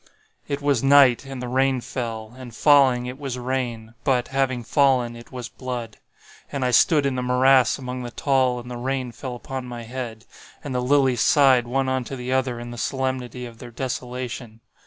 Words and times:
"It 0.47 0.63
was 0.63 0.81
night, 0.81 1.25
and 1.27 1.43
the 1.43 1.47
rain 1.47 1.79
fell; 1.79 2.33
and 2.35 2.55
falling, 2.55 3.05
it 3.05 3.19
was 3.19 3.37
rain, 3.37 3.93
but, 4.03 4.29
having 4.29 4.63
fallen, 4.63 5.15
it 5.15 5.31
was 5.31 5.47
blood. 5.47 5.97
And 6.51 6.65
I 6.65 6.71
stood 6.71 7.05
in 7.05 7.13
the 7.13 7.21
morass 7.21 7.77
among 7.77 8.01
the 8.01 8.09
tall 8.09 8.59
and 8.59 8.71
the 8.71 8.77
rain 8.77 9.11
fell 9.11 9.35
upon 9.35 9.65
my 9.67 9.83
head—and 9.83 10.73
the 10.73 10.81
lilies 10.81 11.21
sighed 11.21 11.67
one 11.67 11.87
unto 11.87 12.15
the 12.15 12.31
other 12.33 12.59
in 12.59 12.71
the 12.71 12.79
solemnity 12.79 13.45
of 13.45 13.59
their 13.59 13.69
desolation. 13.69 14.61